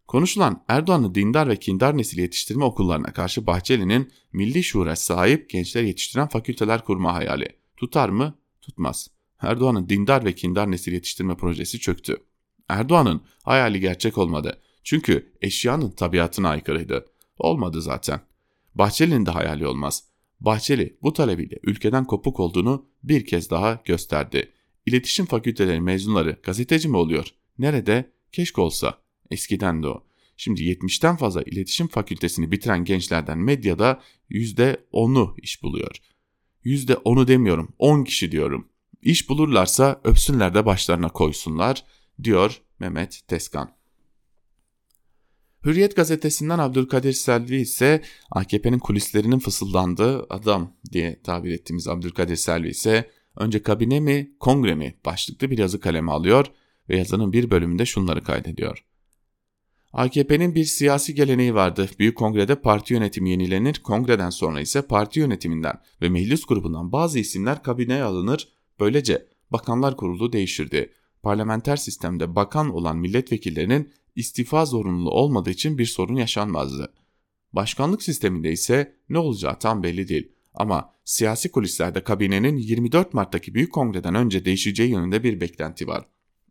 [0.08, 6.28] Konuşulan Erdoğan'ı dindar ve kindar nesil yetiştirme okullarına karşı Bahçeli'nin milli şuura sahip gençler yetiştiren
[6.28, 7.48] fakülteler kurma hayali.
[7.76, 8.38] Tutar mı?
[8.60, 9.19] Tutmaz.
[9.40, 12.16] Erdoğan'ın dindar ve kindar nesil yetiştirme projesi çöktü.
[12.68, 14.60] Erdoğan'ın hayali gerçek olmadı.
[14.84, 17.06] Çünkü eşyanın tabiatına aykırıydı.
[17.38, 18.20] Olmadı zaten.
[18.74, 20.04] Bahçeli'nin de hayali olmaz.
[20.40, 24.52] Bahçeli bu talebiyle ülkeden kopuk olduğunu bir kez daha gösterdi.
[24.86, 27.26] İletişim fakülteleri mezunları gazeteci mi oluyor?
[27.58, 28.12] Nerede?
[28.32, 28.98] Keşke olsa.
[29.30, 30.06] Eskiden de o.
[30.36, 34.00] Şimdi 70'ten fazla iletişim fakültesini bitiren gençlerden medyada
[34.30, 35.96] %10'u iş buluyor.
[36.64, 38.68] %10'u demiyorum 10 kişi diyorum.
[39.02, 41.84] İş bulurlarsa öpsünler de başlarına koysunlar
[42.22, 43.70] diyor Mehmet Teskan.
[45.64, 53.10] Hürriyet gazetesinden Abdülkadir Selvi ise AKP'nin kulislerinin fısıldandığı adam diye tabir ettiğimiz Abdülkadir Selvi ise
[53.36, 56.46] önce kabine mi kongre mi başlıklı bir yazı kaleme alıyor
[56.88, 58.84] ve yazının bir bölümünde şunları kaydediyor.
[59.92, 61.90] AKP'nin bir siyasi geleneği vardı.
[61.98, 67.62] Büyük kongrede parti yönetimi yenilenir, kongreden sonra ise parti yönetiminden ve meclis grubundan bazı isimler
[67.62, 68.48] kabineye alınır.
[68.80, 70.92] Böylece bakanlar kurulu değişirdi.
[71.22, 76.92] Parlamenter sistemde bakan olan milletvekillerinin istifa zorunluluğu olmadığı için bir sorun yaşanmazdı.
[77.52, 80.32] Başkanlık sisteminde ise ne olacağı tam belli değil.
[80.54, 86.04] Ama siyasi kulislerde kabinenin 24 Mart'taki büyük kongreden önce değişeceği yönünde bir beklenti var.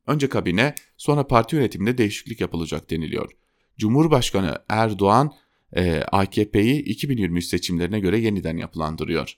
[0.08, 3.32] Önce kabine, sonra parti yönetiminde değişiklik yapılacak deniliyor.
[3.78, 5.34] Cumhurbaşkanı Erdoğan
[5.76, 9.38] e, AKP'yi 2023 seçimlerine göre yeniden yapılandırıyor.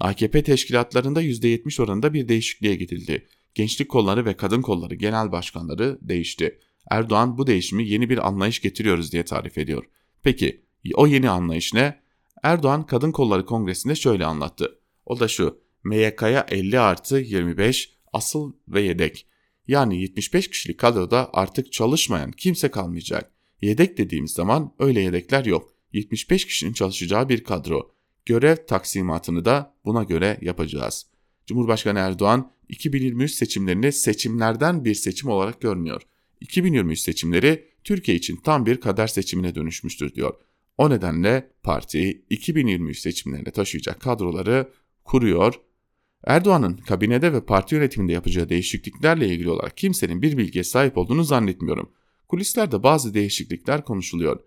[0.00, 3.26] AKP teşkilatlarında %70 oranında bir değişikliğe gidildi.
[3.54, 6.58] Gençlik kolları ve kadın kolları genel başkanları değişti.
[6.90, 9.84] Erdoğan bu değişimi yeni bir anlayış getiriyoruz diye tarif ediyor.
[10.22, 12.00] Peki o yeni anlayış ne?
[12.42, 14.78] Erdoğan Kadın Kolları Kongresi'nde şöyle anlattı.
[15.06, 19.26] O da şu, MYK'ya 50 artı 25 asıl ve yedek.
[19.68, 23.30] Yani 75 kişilik kadroda artık çalışmayan kimse kalmayacak.
[23.62, 25.74] Yedek dediğimiz zaman öyle yedekler yok.
[25.92, 27.93] 75 kişinin çalışacağı bir kadro.
[28.26, 31.06] Görev taksimatını da buna göre yapacağız.
[31.46, 36.02] Cumhurbaşkanı Erdoğan 2023 seçimlerini seçimlerden bir seçim olarak görmüyor.
[36.40, 40.34] 2023 seçimleri Türkiye için tam bir kader seçimine dönüşmüştür diyor.
[40.78, 44.68] O nedenle parti 2023 seçimlerine taşıyacak kadroları
[45.04, 45.54] kuruyor.
[46.26, 51.90] Erdoğan'ın kabinede ve parti yönetiminde yapacağı değişikliklerle ilgili olarak kimsenin bir bilgiye sahip olduğunu zannetmiyorum.
[52.28, 54.40] Kulislerde bazı değişiklikler konuşuluyor.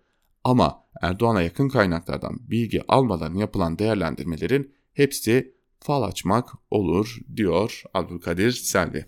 [0.44, 9.06] Ama Erdoğan'a yakın kaynaklardan bilgi almadan yapılan değerlendirmelerin hepsi fal açmak olur diyor Abdülkadir Selvi.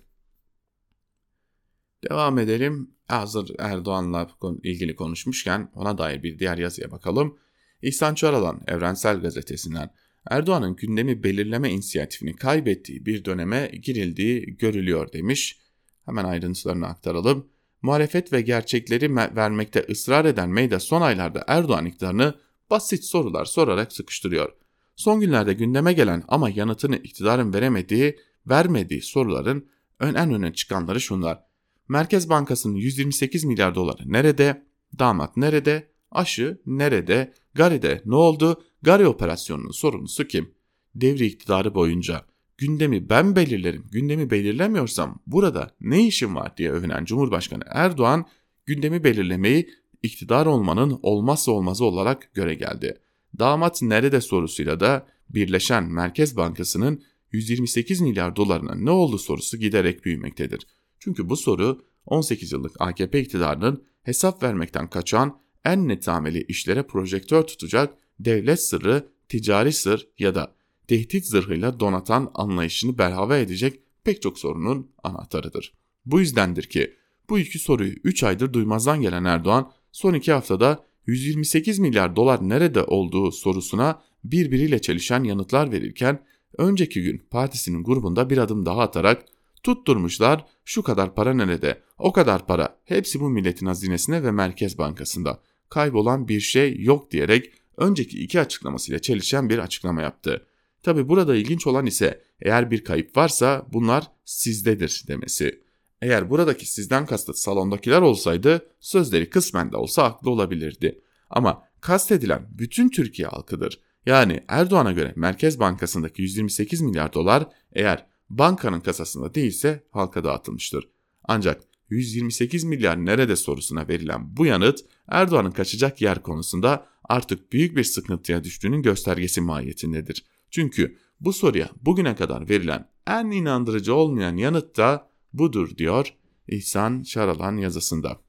[2.10, 2.90] Devam edelim.
[3.06, 4.30] Hazır Erdoğan'la
[4.62, 7.38] ilgili konuşmuşken ona dair bir diğer yazıya bakalım.
[7.82, 9.90] İhsan Çaralan Evrensel Gazetesi'nden
[10.30, 15.60] Erdoğan'ın gündemi belirleme inisiyatifini kaybettiği bir döneme girildiği görülüyor demiş.
[16.04, 17.50] Hemen ayrıntılarını aktaralım.
[17.82, 22.34] Muhalefet ve gerçekleri vermekte ısrar eden Meyda son aylarda Erdoğan iktidarını
[22.70, 24.52] basit sorular sorarak sıkıştırıyor.
[24.96, 29.68] Son günlerde gündeme gelen ama yanıtını iktidarın veremediği, vermediği soruların
[30.00, 31.42] en öne çıkanları şunlar.
[31.88, 34.66] Merkez Bankası'nın 128 milyar doları nerede?
[34.98, 35.90] Damat nerede?
[36.10, 37.34] Aşı nerede?
[37.54, 38.62] Gari'de ne oldu?
[38.82, 40.54] Gari operasyonunun sorumlusu kim?
[40.94, 42.24] Devri iktidarı boyunca
[42.60, 48.26] gündemi ben belirlerim, gündemi belirlemiyorsam burada ne işim var diye övünen Cumhurbaşkanı Erdoğan
[48.66, 49.70] gündemi belirlemeyi
[50.02, 53.00] iktidar olmanın olmazsa olmazı olarak göre geldi.
[53.38, 60.66] Damat nerede sorusuyla da Birleşen Merkez Bankası'nın 128 milyar dolarına ne oldu sorusu giderek büyümektedir.
[60.98, 67.94] Çünkü bu soru 18 yıllık AKP iktidarının hesap vermekten kaçan en netameli işlere projektör tutacak
[68.18, 70.59] devlet sırrı, ticari sır ya da
[70.90, 75.74] tehdit zırhıyla donatan anlayışını berhava edecek pek çok sorunun anahtarıdır.
[76.06, 76.94] Bu yüzdendir ki
[77.28, 82.84] bu iki soruyu 3 aydır duymazdan gelen Erdoğan son 2 haftada 128 milyar dolar nerede
[82.84, 86.24] olduğu sorusuna birbiriyle çelişen yanıtlar verirken
[86.58, 89.24] önceki gün partisinin grubunda bir adım daha atarak
[89.62, 95.40] tutturmuşlar şu kadar para nerede o kadar para hepsi bu milletin hazinesine ve Merkez Bankası'nda
[95.68, 100.46] kaybolan bir şey yok diyerek önceki iki açıklamasıyla çelişen bir açıklama yaptı.
[100.82, 105.64] Tabi burada ilginç olan ise eğer bir kayıp varsa bunlar sizdedir demesi.
[106.02, 111.00] Eğer buradaki sizden kastı salondakiler olsaydı sözleri kısmen de olsa haklı olabilirdi.
[111.30, 113.80] Ama kastedilen bütün Türkiye halkıdır.
[114.06, 120.88] Yani Erdoğan'a göre Merkez Bankası'ndaki 128 milyar dolar eğer bankanın kasasında değilse halka dağıtılmıştır.
[121.24, 127.84] Ancak 128 milyar nerede sorusuna verilen bu yanıt Erdoğan'ın kaçacak yer konusunda artık büyük bir
[127.84, 130.24] sıkıntıya düştüğünün göstergesi mahiyetindedir.
[130.50, 136.14] Çünkü bu soruya bugüne kadar verilen en inandırıcı olmayan yanıt da budur diyor
[136.48, 138.20] İhsan Şaralan yazısında.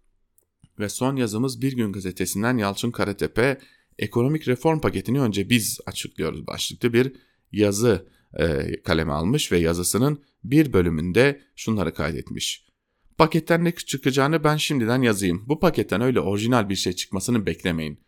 [0.80, 3.58] Ve son yazımız Bir Gün Gazetesi'nden Yalçın Karatepe
[4.00, 7.14] ekonomik reform paketini önce biz açıklıyoruz başlıklı bir
[7.52, 8.08] yazı
[8.40, 12.66] e, kaleme almış ve yazısının bir bölümünde şunları kaydetmiş.
[13.18, 15.44] Paketten ne çıkacağını ben şimdiden yazayım.
[15.48, 18.00] Bu paketten öyle orijinal bir şey çıkmasını beklemeyin.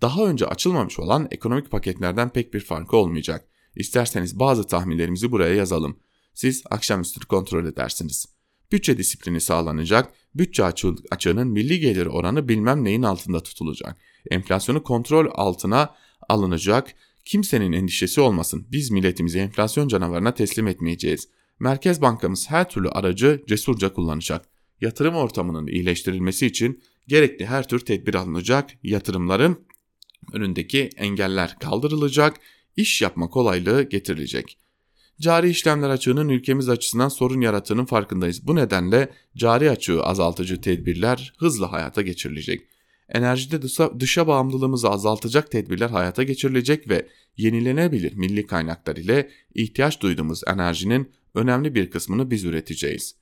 [0.00, 3.48] Daha önce açılmamış olan ekonomik paketlerden pek bir farkı olmayacak.
[3.76, 5.96] İsterseniz bazı tahminlerimizi buraya yazalım.
[6.34, 8.26] Siz akşamüstü kontrol edersiniz.
[8.72, 10.64] Bütçe disiplini sağlanacak, bütçe
[11.10, 13.96] açığının milli gelir oranı bilmem neyin altında tutulacak.
[14.30, 15.94] Enflasyonu kontrol altına
[16.28, 21.28] alınacak, kimsenin endişesi olmasın biz milletimizi enflasyon canavarına teslim etmeyeceğiz.
[21.60, 24.48] Merkez Bankamız her türlü aracı cesurca kullanacak.
[24.80, 29.66] Yatırım ortamının iyileştirilmesi için gerekli her tür tedbir alınacak, yatırımların
[30.32, 32.40] önündeki engeller kaldırılacak,
[32.76, 34.58] iş yapma kolaylığı getirilecek.
[35.20, 38.46] Cari işlemler açığının ülkemiz açısından sorun yarattığının farkındayız.
[38.46, 42.60] Bu nedenle cari açığı azaltıcı tedbirler hızla hayata geçirilecek.
[43.08, 43.62] Enerjide
[44.00, 51.74] dışa, bağımlılığımızı azaltacak tedbirler hayata geçirilecek ve yenilenebilir milli kaynaklar ile ihtiyaç duyduğumuz enerjinin önemli
[51.74, 53.14] bir kısmını biz üreteceğiz.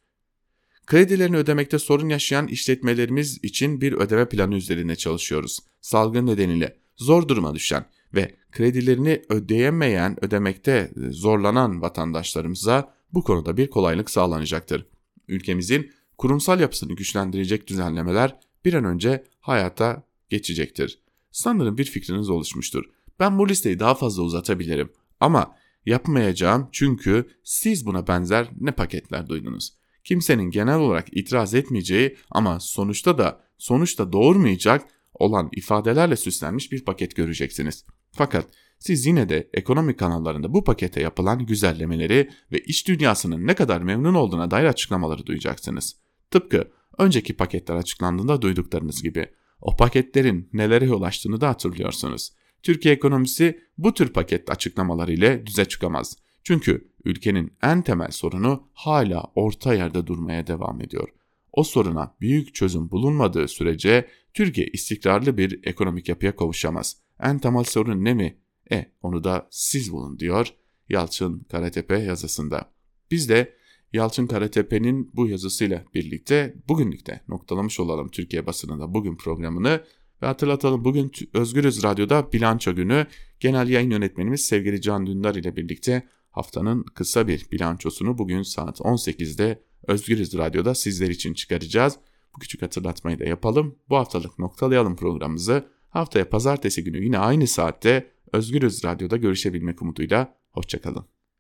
[0.87, 5.59] Kredilerini ödemekte sorun yaşayan işletmelerimiz için bir ödeme planı üzerinde çalışıyoruz.
[5.81, 7.85] Salgın nedeniyle zor duruma düşen
[8.15, 14.87] ve kredilerini ödeyemeyen, ödemekte zorlanan vatandaşlarımıza bu konuda bir kolaylık sağlanacaktır.
[15.29, 20.99] Ülkemizin kurumsal yapısını güçlendirecek düzenlemeler bir an önce hayata geçecektir.
[21.31, 22.85] Sanırım bir fikriniz oluşmuştur.
[23.21, 29.75] Ben bu listeyi daha fazla uzatabilirim ama yapmayacağım çünkü siz buna benzer ne paketler duydunuz.
[30.05, 34.85] Kimsenin genel olarak itiraz etmeyeceği ama sonuçta da sonuçta doğurmayacak
[35.15, 37.85] olan ifadelerle süslenmiş bir paket göreceksiniz.
[38.13, 38.47] Fakat
[38.79, 44.15] siz yine de ekonomik kanallarında bu pakete yapılan güzellemeleri ve iş dünyasının ne kadar memnun
[44.15, 45.97] olduğuna dair açıklamaları duyacaksınız.
[46.31, 49.27] Tıpkı önceki paketler açıklandığında duyduklarınız gibi.
[49.61, 52.33] O paketlerin nelere yol açtığını da hatırlıyorsunuz.
[52.63, 56.17] Türkiye ekonomisi bu tür paket açıklamaları ile düze çıkamaz.
[56.45, 61.09] Çünkü ülkenin en temel sorunu hala orta yerde durmaya devam ediyor.
[61.53, 67.02] O soruna büyük çözüm bulunmadığı sürece Türkiye istikrarlı bir ekonomik yapıya kavuşamaz.
[67.23, 68.39] En temel sorun ne mi?
[68.73, 70.49] E onu da siz bulun diyor
[70.89, 72.73] Yalçın Karatepe yazısında.
[73.11, 73.57] Biz de
[73.93, 79.85] Yalçın Karatepe'nin bu yazısıyla birlikte bugünlük de noktalamış olalım Türkiye basınında bugün programını
[80.23, 83.07] ve hatırlatalım bugün Özgürüz Radyo'da bilanço günü
[83.41, 89.63] genel yayın yönetmenimiz sevgili Can Dündar ile birlikte haftanın kısa bir bilançosunu bugün saat 18'de
[89.87, 91.99] Özgürüz Radyo'da sizler için çıkaracağız.
[92.37, 93.79] Bu küçük hatırlatmayı da yapalım.
[93.89, 95.69] Bu haftalık noktalayalım programımızı.
[95.93, 100.39] Haftaya pazartesi günü yine aynı saatte Özgürüz Radyo'da görüşebilmek umuduyla.
[100.51, 101.12] Hoşçakalın.